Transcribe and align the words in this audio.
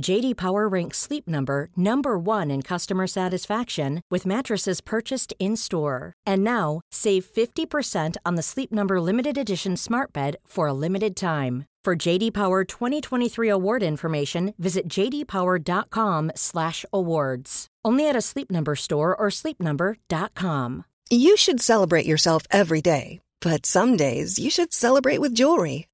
JD 0.00 0.36
Power 0.36 0.68
ranks 0.68 0.98
Sleep 0.98 1.28
Number 1.28 1.68
number 1.76 2.18
1 2.18 2.50
in 2.50 2.62
customer 2.62 3.06
satisfaction 3.06 4.00
with 4.10 4.26
mattresses 4.26 4.80
purchased 4.80 5.32
in-store. 5.38 6.12
And 6.26 6.42
now, 6.44 6.80
save 6.90 7.24
50% 7.24 8.16
on 8.26 8.34
the 8.34 8.42
Sleep 8.42 8.72
Number 8.72 9.00
limited 9.00 9.38
edition 9.38 9.76
Smart 9.76 10.12
Bed 10.12 10.36
for 10.46 10.66
a 10.66 10.74
limited 10.74 11.14
time. 11.16 11.64
For 11.84 11.94
JD 11.94 12.32
Power 12.32 12.64
2023 12.64 13.48
award 13.48 13.82
information, 13.82 14.54
visit 14.58 14.88
jdpower.com/awards. 14.88 17.66
Only 17.84 18.08
at 18.08 18.16
a 18.16 18.22
Sleep 18.22 18.50
Number 18.50 18.74
store 18.74 19.14
or 19.14 19.28
sleepnumber.com. 19.28 20.84
You 21.10 21.36
should 21.36 21.60
celebrate 21.60 22.06
yourself 22.06 22.44
every 22.50 22.80
day, 22.80 23.20
but 23.42 23.66
some 23.66 23.98
days 23.98 24.38
you 24.38 24.48
should 24.48 24.72
celebrate 24.72 25.20
with 25.20 25.34
jewelry. 25.34 25.88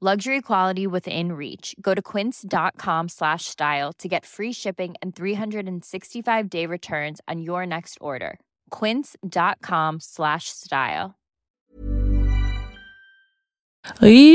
Luxury 0.00 0.40
quality 0.40 0.86
within 0.86 1.32
reach. 1.32 1.74
Go 1.80 1.92
to 1.92 2.00
quince.com 2.00 3.08
slash 3.08 3.46
style 3.46 3.92
to 3.98 4.08
get 4.08 4.24
free 4.24 4.52
shipping 4.52 4.94
and 5.02 5.16
365 5.16 6.48
day 6.48 6.66
returns 6.66 7.20
on 7.26 7.40
your 7.42 7.66
next 7.66 7.98
order. 8.00 8.38
Quince.com 8.70 9.98
slash 10.00 10.44
style. 10.50 11.14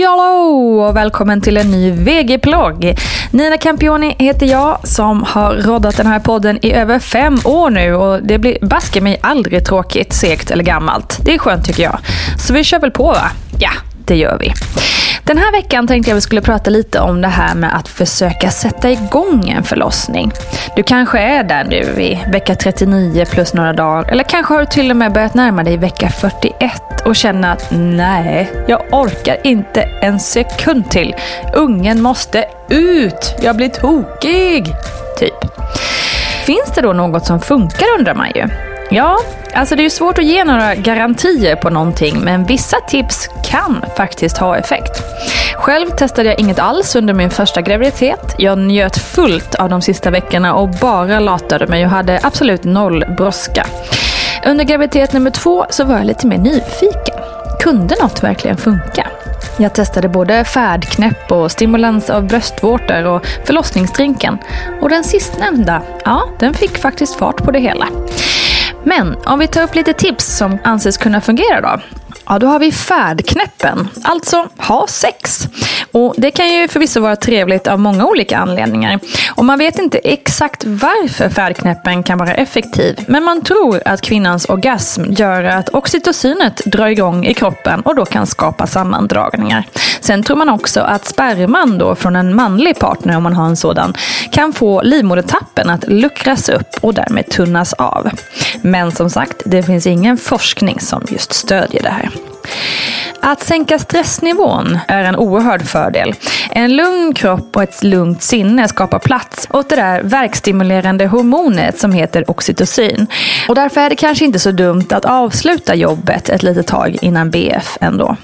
Jallå 0.01 0.81
och 0.87 0.95
välkommen 0.95 1.41
till 1.41 1.57
en 1.57 1.71
ny 1.71 1.91
VG-plogg. 1.91 2.95
Nina 3.31 3.57
Campioni 3.57 4.15
heter 4.19 4.45
jag 4.45 4.87
som 4.87 5.23
har 5.23 5.53
roddat 5.55 5.97
den 5.97 6.07
här 6.07 6.19
podden 6.19 6.65
i 6.65 6.73
över 6.73 6.99
fem 6.99 7.37
år 7.45 7.69
nu 7.69 7.93
och 7.95 8.23
det 8.23 8.39
blir 8.39 8.57
baske 8.61 9.01
mig 9.01 9.19
aldrig 9.21 9.65
tråkigt, 9.65 10.13
segt 10.13 10.51
eller 10.51 10.63
gammalt. 10.63 11.19
Det 11.25 11.33
är 11.33 11.37
skönt 11.37 11.65
tycker 11.65 11.83
jag. 11.83 11.99
Så 12.39 12.53
vi 12.53 12.63
kör 12.63 12.79
väl 12.79 12.91
på 12.91 13.03
va? 13.03 13.31
Ja, 13.59 13.71
det 14.07 14.15
gör 14.15 14.37
vi. 14.39 14.53
Den 15.25 15.37
här 15.37 15.51
veckan 15.51 15.87
tänkte 15.87 16.11
jag 16.11 16.15
vi 16.15 16.21
skulle 16.21 16.41
prata 16.41 16.69
lite 16.69 16.99
om 16.99 17.21
det 17.21 17.27
här 17.27 17.55
med 17.55 17.75
att 17.75 17.87
försöka 17.87 18.49
sätta 18.49 18.91
igång 18.91 19.49
en 19.49 19.63
förlossning. 19.63 20.31
Du 20.75 20.83
kanske 20.83 21.19
är 21.19 21.43
där 21.43 21.63
nu 21.63 22.01
i 22.03 22.19
vecka 22.31 22.55
39 22.55 23.25
plus 23.31 23.53
några 23.53 23.73
dagar. 23.73 24.11
Eller 24.11 24.23
kanske 24.23 24.53
har 24.53 24.59
du 24.59 24.65
till 24.65 24.91
och 24.91 24.97
med 24.97 25.13
börjat 25.13 25.33
närma 25.33 25.63
dig 25.63 25.77
vecka 25.77 26.09
41 26.09 26.81
och 27.05 27.15
känner 27.15 27.51
att 27.53 27.67
nej, 27.71 28.51
jag 28.67 28.81
orkar 28.91 29.37
inte 29.43 29.81
en 29.81 30.19
sekund 30.19 30.89
till. 30.89 31.15
Ungen 31.53 32.01
måste 32.01 32.45
ut! 32.69 33.35
Jag 33.41 33.55
blir 33.55 33.69
tokig! 33.69 34.65
Typ. 35.19 35.33
Finns 36.45 36.71
det 36.75 36.81
då 36.81 36.93
något 36.93 37.25
som 37.25 37.39
funkar 37.41 37.85
undrar 37.99 38.15
man 38.15 38.31
ju. 38.35 38.72
Ja, 38.95 39.19
alltså 39.53 39.75
det 39.75 39.81
är 39.81 39.83
ju 39.83 39.89
svårt 39.89 40.17
att 40.17 40.25
ge 40.25 40.43
några 40.43 40.75
garantier 40.75 41.55
på 41.55 41.69
någonting, 41.69 42.19
men 42.19 42.45
vissa 42.45 42.77
tips 42.79 43.29
kan 43.43 43.85
faktiskt 43.97 44.37
ha 44.37 44.57
effekt. 44.57 45.03
Själv 45.55 45.89
testade 45.89 46.29
jag 46.29 46.39
inget 46.39 46.59
alls 46.59 46.95
under 46.95 47.13
min 47.13 47.29
första 47.29 47.61
graviditet. 47.61 48.35
Jag 48.37 48.57
njöt 48.57 48.97
fullt 48.97 49.55
av 49.55 49.69
de 49.69 49.81
sista 49.81 50.09
veckorna 50.09 50.53
och 50.53 50.69
bara 50.69 51.19
latade 51.19 51.67
mig 51.67 51.85
och 51.85 51.91
hade 51.91 52.19
absolut 52.23 52.63
noll 52.63 53.05
brådska. 53.17 53.65
Under 54.45 54.63
graviditet 54.63 55.13
nummer 55.13 55.31
två 55.31 55.65
så 55.69 55.83
var 55.83 55.97
jag 55.97 56.05
lite 56.05 56.27
mer 56.27 56.37
nyfiken. 56.37 57.15
Kunde 57.59 57.95
något 58.01 58.23
verkligen 58.23 58.57
funka? 58.57 59.07
Jag 59.57 59.75
testade 59.75 60.09
både 60.09 60.43
färdknäpp 60.43 61.31
och 61.31 61.51
stimulans 61.51 62.09
av 62.09 62.27
bröstvårtor 62.27 63.05
och 63.05 63.25
förlossningsdrinken. 63.45 64.37
Och 64.81 64.89
den 64.89 65.03
sistnämnda, 65.03 65.81
ja, 66.05 66.29
den 66.39 66.53
fick 66.53 66.77
faktiskt 66.77 67.15
fart 67.15 67.43
på 67.43 67.51
det 67.51 67.59
hela. 67.59 67.87
Men 68.83 69.15
om 69.25 69.39
vi 69.39 69.47
tar 69.47 69.63
upp 69.63 69.75
lite 69.75 69.93
tips 69.93 70.37
som 70.37 70.57
anses 70.63 70.97
kunna 70.97 71.21
fungera 71.21 71.61
då. 71.61 71.81
Ja, 72.25 72.39
då 72.39 72.47
har 72.47 72.59
vi 72.59 72.71
färdknäppen, 72.71 73.87
alltså 74.03 74.47
ha 74.57 74.87
sex. 74.87 75.47
Och 75.91 76.13
Det 76.17 76.31
kan 76.31 76.53
ju 76.53 76.67
förvisso 76.67 76.99
vara 76.99 77.15
trevligt 77.15 77.67
av 77.67 77.79
många 77.79 78.05
olika 78.05 78.37
anledningar. 78.37 78.99
Och 79.35 79.45
Man 79.45 79.59
vet 79.59 79.79
inte 79.79 79.97
exakt 79.97 80.63
varför 80.65 81.29
färdknäppen 81.29 82.03
kan 82.03 82.17
vara 82.17 82.33
effektiv, 82.33 83.05
men 83.07 83.23
man 83.23 83.41
tror 83.41 83.81
att 83.85 84.01
kvinnans 84.01 84.45
orgasm 84.49 85.03
gör 85.09 85.43
att 85.43 85.69
oxytocinet 85.69 86.61
drar 86.65 86.87
igång 86.87 87.25
i 87.25 87.33
kroppen 87.33 87.81
och 87.81 87.95
då 87.95 88.05
kan 88.05 88.27
skapa 88.27 88.67
sammandragningar. 88.67 89.63
Sen 90.03 90.23
tror 90.23 90.37
man 90.37 90.49
också 90.49 90.81
att 90.81 91.05
sperman 91.05 91.77
då 91.77 91.95
från 91.95 92.15
en 92.15 92.35
manlig 92.35 92.79
partner, 92.79 93.17
om 93.17 93.23
man 93.23 93.33
har 93.33 93.45
en 93.45 93.55
sådan, 93.55 93.93
kan 94.31 94.53
få 94.53 94.81
livmodertappen 94.81 95.69
att 95.69 95.87
luckras 95.87 96.49
upp 96.49 96.67
och 96.81 96.93
därmed 96.93 97.29
tunnas 97.29 97.73
av. 97.73 98.09
Men 98.61 98.91
som 98.91 99.09
sagt, 99.09 99.41
det 99.45 99.63
finns 99.63 99.87
ingen 99.87 100.17
forskning 100.17 100.79
som 100.79 101.03
just 101.09 101.33
stödjer 101.33 101.83
det 101.83 101.89
här. 101.89 102.09
Att 103.19 103.41
sänka 103.41 103.79
stressnivån 103.79 104.79
är 104.87 105.03
en 105.03 105.15
oerhörd 105.15 105.61
fördel. 105.61 106.13
En 106.51 106.75
lugn 106.75 107.13
kropp 107.13 107.55
och 107.55 107.63
ett 107.63 107.83
lugnt 107.83 108.23
sinne 108.23 108.67
skapar 108.67 108.99
plats 108.99 109.47
åt 109.49 109.69
det 109.69 109.75
där 109.75 110.01
verkstimulerande 110.03 111.07
hormonet 111.07 111.79
som 111.79 111.91
heter 111.91 112.31
oxytocin. 112.31 113.07
Och 113.47 113.55
därför 113.55 113.81
är 113.81 113.89
det 113.89 113.95
kanske 113.95 114.25
inte 114.25 114.39
så 114.39 114.51
dumt 114.51 114.87
att 114.89 115.05
avsluta 115.05 115.75
jobbet 115.75 116.29
ett 116.29 116.43
litet 116.43 116.67
tag 116.67 116.97
innan 117.01 117.29
BF 117.29 117.77
ändå. 117.81 118.15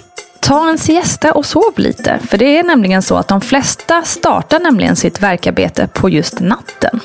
Ta 0.49 0.69
en 0.69 0.77
siesta 0.77 1.31
och 1.31 1.45
sov 1.45 1.73
lite, 1.75 2.19
för 2.19 2.37
det 2.37 2.57
är 2.57 2.63
nämligen 2.63 3.01
så 3.01 3.17
att 3.17 3.27
de 3.27 3.41
flesta 3.41 4.01
startar 4.01 4.59
nämligen 4.59 4.95
sitt 4.95 5.21
verkarbete 5.21 5.87
på 5.93 6.09
just 6.09 6.39
natten. 6.39 6.99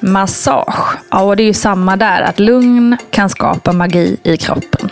Massage, 0.00 0.98
ja 1.10 1.22
och 1.22 1.36
det 1.36 1.42
är 1.42 1.46
ju 1.46 1.54
samma 1.54 1.96
där, 1.96 2.22
att 2.22 2.38
lugn 2.38 2.96
kan 3.10 3.30
skapa 3.30 3.72
magi 3.72 4.16
i 4.22 4.36
kroppen. 4.36 4.90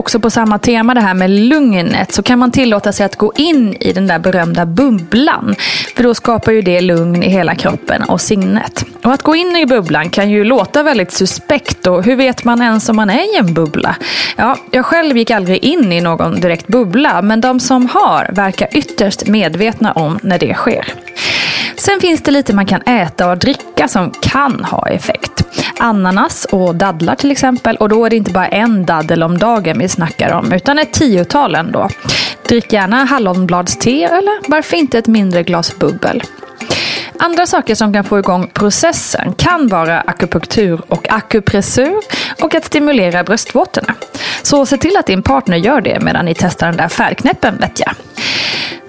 Också 0.00 0.20
på 0.20 0.30
samma 0.30 0.58
tema 0.58 0.94
det 0.94 1.00
här 1.00 1.14
med 1.14 1.30
lugnet 1.30 2.12
så 2.12 2.22
kan 2.22 2.38
man 2.38 2.50
tillåta 2.50 2.92
sig 2.92 3.06
att 3.06 3.16
gå 3.16 3.32
in 3.36 3.76
i 3.80 3.92
den 3.92 4.06
där 4.06 4.18
berömda 4.18 4.66
bubblan. 4.66 5.54
För 5.96 6.02
då 6.02 6.14
skapar 6.14 6.52
ju 6.52 6.62
det 6.62 6.80
lugn 6.80 7.22
i 7.22 7.28
hela 7.28 7.54
kroppen 7.54 8.02
och 8.02 8.20
sinnet. 8.20 8.84
Och 9.04 9.12
att 9.12 9.22
gå 9.22 9.36
in 9.36 9.56
i 9.56 9.66
bubblan 9.66 10.10
kan 10.10 10.30
ju 10.30 10.44
låta 10.44 10.82
väldigt 10.82 11.12
suspekt 11.12 11.86
och 11.86 12.04
hur 12.04 12.16
vet 12.16 12.44
man 12.44 12.62
ens 12.62 12.88
om 12.88 12.96
man 12.96 13.10
är 13.10 13.34
i 13.34 13.38
en 13.38 13.54
bubbla? 13.54 13.96
Ja, 14.36 14.56
jag 14.70 14.84
själv 14.84 15.16
gick 15.16 15.30
aldrig 15.30 15.64
in 15.64 15.92
i 15.92 16.00
någon 16.00 16.40
direkt 16.40 16.66
bubbla 16.66 17.22
men 17.22 17.40
de 17.40 17.60
som 17.60 17.86
har 17.86 18.30
verkar 18.32 18.68
ytterst 18.72 19.26
medvetna 19.26 19.92
om 19.92 20.18
när 20.22 20.38
det 20.38 20.54
sker. 20.54 20.94
Sen 21.80 22.00
finns 22.00 22.22
det 22.22 22.30
lite 22.30 22.54
man 22.54 22.66
kan 22.66 22.82
äta 22.82 23.30
och 23.30 23.38
dricka 23.38 23.88
som 23.88 24.10
kan 24.10 24.64
ha 24.64 24.88
effekt. 24.88 25.42
Ananas 25.78 26.44
och 26.44 26.74
dadlar 26.74 27.14
till 27.14 27.30
exempel. 27.30 27.76
Och 27.76 27.88
då 27.88 28.04
är 28.04 28.10
det 28.10 28.16
inte 28.16 28.30
bara 28.30 28.48
en 28.48 28.86
daddel 28.86 29.22
om 29.22 29.38
dagen 29.38 29.78
vi 29.78 29.88
snackar 29.88 30.32
om, 30.32 30.52
utan 30.52 30.78
ett 30.78 30.92
tiotal 30.92 31.54
ändå. 31.54 31.88
Drick 32.48 32.72
gärna 32.72 33.04
hallonbladste 33.04 33.90
eller 33.90 34.50
varför 34.50 34.76
inte 34.76 34.98
ett 34.98 35.06
mindre 35.06 35.42
glas 35.42 35.78
bubbel. 35.78 36.22
Andra 37.18 37.46
saker 37.46 37.74
som 37.74 37.92
kan 37.92 38.04
få 38.04 38.18
igång 38.18 38.50
processen 38.54 39.32
kan 39.32 39.68
vara 39.68 40.00
akupunktur 40.00 40.80
och 40.88 41.12
akupressur 41.12 42.00
och 42.42 42.54
att 42.54 42.64
stimulera 42.64 43.24
bröstvårtorna. 43.24 43.94
Så 44.42 44.66
se 44.66 44.76
till 44.76 44.96
att 44.96 45.06
din 45.06 45.22
partner 45.22 45.56
gör 45.56 45.80
det 45.80 46.00
medan 46.00 46.24
ni 46.24 46.34
testar 46.34 46.66
den 46.66 46.76
där 46.76 46.88
färgknäppen 46.88 47.56
vet 47.56 47.80
jag. 47.80 47.94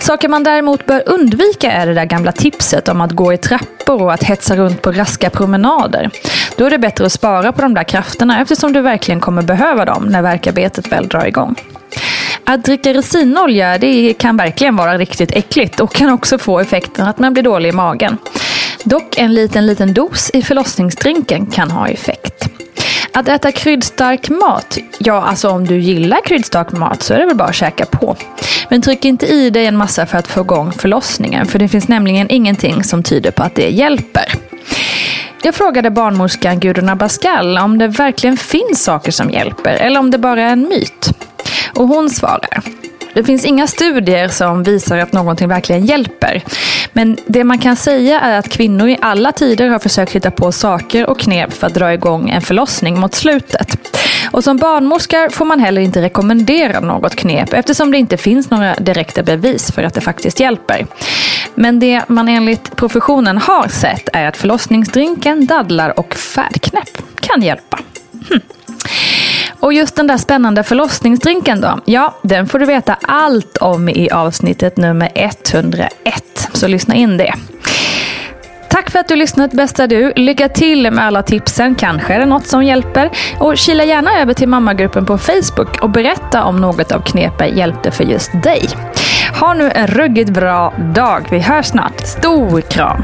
Saker 0.01 0.29
man 0.29 0.43
däremot 0.43 0.85
bör 0.85 1.03
undvika 1.05 1.71
är 1.71 1.87
det 1.87 1.93
där 1.93 2.05
gamla 2.05 2.31
tipset 2.31 2.89
om 2.89 3.01
att 3.01 3.11
gå 3.11 3.33
i 3.33 3.37
trappor 3.37 4.01
och 4.01 4.13
att 4.13 4.23
hetsa 4.23 4.55
runt 4.55 4.81
på 4.81 4.91
raska 4.91 5.29
promenader. 5.29 6.09
Då 6.57 6.65
är 6.65 6.69
det 6.69 6.77
bättre 6.77 7.05
att 7.05 7.11
spara 7.11 7.51
på 7.51 7.61
de 7.61 7.73
där 7.73 7.83
krafterna 7.83 8.41
eftersom 8.41 8.73
du 8.73 8.81
verkligen 8.81 9.19
kommer 9.19 9.41
behöva 9.41 9.85
dem 9.85 10.05
när 10.05 10.21
verkarbetet 10.21 10.91
väl 10.91 11.07
drar 11.07 11.25
igång. 11.25 11.55
Att 12.43 12.63
dricka 12.63 12.93
resinolja 12.93 13.77
det 13.77 14.13
kan 14.13 14.37
verkligen 14.37 14.75
vara 14.75 14.97
riktigt 14.97 15.31
äckligt 15.31 15.79
och 15.79 15.93
kan 15.93 16.09
också 16.09 16.37
få 16.37 16.59
effekten 16.59 17.07
att 17.07 17.19
man 17.19 17.33
blir 17.33 17.43
dålig 17.43 17.69
i 17.69 17.73
magen. 17.73 18.17
Dock 18.83 19.17
en 19.17 19.33
liten, 19.33 19.65
liten 19.65 19.93
dos 19.93 20.29
i 20.33 20.41
förlossningsdrinken 20.41 21.45
kan 21.45 21.71
ha 21.71 21.87
effekt. 21.87 22.60
Att 23.13 23.27
äta 23.27 23.51
kryddstark 23.51 24.29
mat, 24.29 24.77
ja 24.99 25.21
alltså 25.21 25.49
om 25.49 25.67
du 25.67 25.79
gillar 25.79 26.25
kryddstark 26.25 26.71
mat 26.71 27.03
så 27.03 27.13
är 27.13 27.19
det 27.19 27.25
väl 27.25 27.35
bara 27.35 27.47
att 27.47 27.55
käka 27.55 27.85
på. 27.85 28.15
Men 28.69 28.81
tryck 28.81 29.05
inte 29.05 29.25
i 29.25 29.49
dig 29.49 29.65
en 29.65 29.77
massa 29.77 30.05
för 30.05 30.17
att 30.17 30.27
få 30.27 30.41
igång 30.41 30.71
förlossningen 30.71 31.45
för 31.45 31.59
det 31.59 31.67
finns 31.67 31.87
nämligen 31.87 32.31
ingenting 32.31 32.83
som 32.83 33.03
tyder 33.03 33.31
på 33.31 33.43
att 33.43 33.55
det 33.55 33.69
hjälper. 33.69 34.33
Jag 35.43 35.55
frågade 35.55 35.89
barnmorskan 35.89 36.59
Gudrun 36.59 36.89
Abascal 36.89 37.57
om 37.57 37.77
det 37.77 37.87
verkligen 37.87 38.37
finns 38.37 38.83
saker 38.83 39.11
som 39.11 39.29
hjälper 39.29 39.73
eller 39.73 39.99
om 39.99 40.11
det 40.11 40.17
bara 40.17 40.41
är 40.41 40.51
en 40.51 40.69
myt. 40.69 41.09
Och 41.75 41.87
hon 41.87 42.09
svarar. 42.09 42.61
Det 43.13 43.23
finns 43.23 43.45
inga 43.45 43.67
studier 43.67 44.27
som 44.27 44.63
visar 44.63 44.97
att 44.97 45.13
någonting 45.13 45.47
verkligen 45.47 45.85
hjälper. 45.85 46.43
Men 46.93 47.17
det 47.25 47.43
man 47.43 47.59
kan 47.59 47.75
säga 47.75 48.19
är 48.19 48.39
att 48.39 48.49
kvinnor 48.49 48.89
i 48.89 48.97
alla 49.01 49.31
tider 49.31 49.67
har 49.67 49.79
försökt 49.79 50.11
hitta 50.11 50.31
på 50.31 50.51
saker 50.51 51.09
och 51.09 51.19
knep 51.19 51.53
för 51.53 51.67
att 51.67 51.73
dra 51.73 51.93
igång 51.93 52.29
en 52.29 52.41
förlossning 52.41 52.99
mot 52.99 53.15
slutet. 53.15 53.97
Och 54.31 54.43
som 54.43 54.57
barnmorska 54.57 55.29
får 55.31 55.45
man 55.45 55.59
heller 55.59 55.81
inte 55.81 56.01
rekommendera 56.01 56.79
något 56.79 57.15
knep 57.15 57.53
eftersom 57.53 57.91
det 57.91 57.97
inte 57.97 58.17
finns 58.17 58.49
några 58.49 58.75
direkta 58.75 59.23
bevis 59.23 59.71
för 59.71 59.83
att 59.83 59.93
det 59.93 60.01
faktiskt 60.01 60.39
hjälper. 60.39 60.87
Men 61.55 61.79
det 61.79 62.01
man 62.07 62.27
enligt 62.27 62.75
professionen 62.75 63.37
har 63.37 63.67
sett 63.67 64.09
är 64.13 64.27
att 64.27 64.37
förlossningsdrinken, 64.37 65.45
dadlar 65.45 65.99
och 65.99 66.15
färdknäpp 66.15 67.01
kan 67.19 67.41
hjälpa. 67.41 67.79
Hm. 68.29 68.41
Och 69.61 69.73
just 69.73 69.95
den 69.95 70.07
där 70.07 70.17
spännande 70.17 70.63
förlossningsdrinken 70.63 71.61
då? 71.61 71.79
Ja, 71.85 72.15
den 72.21 72.47
får 72.47 72.59
du 72.59 72.65
veta 72.65 72.97
allt 73.01 73.57
om 73.57 73.89
i 73.89 74.09
avsnittet 74.09 74.77
nummer 74.77 75.11
101. 75.15 76.49
Så 76.53 76.67
lyssna 76.67 76.95
in 76.95 77.17
det. 77.17 77.33
Tack 78.69 78.89
för 78.89 78.99
att 78.99 79.07
du 79.07 79.15
lyssnat 79.15 79.51
bästa 79.51 79.87
du. 79.87 80.13
Lycka 80.15 80.49
till 80.49 80.91
med 80.91 81.05
alla 81.05 81.23
tipsen. 81.23 81.75
Kanske 81.75 82.13
är 82.13 82.19
det 82.19 82.25
något 82.25 82.47
som 82.47 82.63
hjälper. 82.63 83.09
Och 83.39 83.57
kila 83.57 83.83
gärna 83.83 84.19
över 84.19 84.33
till 84.33 84.47
mammagruppen 84.47 85.05
på 85.05 85.17
Facebook 85.17 85.81
och 85.81 85.89
berätta 85.89 86.43
om 86.43 86.61
något 86.61 86.91
av 86.91 87.01
knepen 87.01 87.57
hjälpte 87.57 87.91
för 87.91 88.03
just 88.03 88.31
dig. 88.43 88.69
Ha 89.39 89.53
nu 89.53 89.71
en 89.75 89.87
ruggigt 89.87 90.29
bra 90.29 90.73
dag. 90.95 91.27
Vi 91.31 91.39
hörs 91.39 91.65
snart. 91.65 92.07
Stor 92.07 92.61
kram! 92.61 93.03